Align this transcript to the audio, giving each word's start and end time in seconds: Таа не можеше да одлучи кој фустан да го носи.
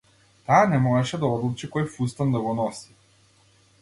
Таа 0.45 0.61
не 0.69 0.79
можеше 0.85 1.19
да 1.23 1.29
одлучи 1.35 1.69
кој 1.77 1.85
фустан 1.99 2.33
да 2.37 2.45
го 2.47 2.57
носи. 2.61 2.99